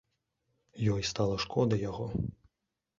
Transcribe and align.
Ёй 0.95 1.01
стала 1.11 1.37
шкода 1.47 1.75
яго. 1.89 2.05